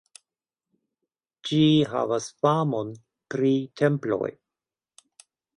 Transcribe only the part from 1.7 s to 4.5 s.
havas famon pri temploj.